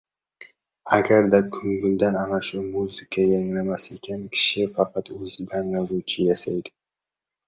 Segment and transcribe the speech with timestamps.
[0.97, 6.73] Agarda ko‘ngilda ana shu muzika yangramas ekan, kishi faqat «o‘zidan yozuvchi yasaydi».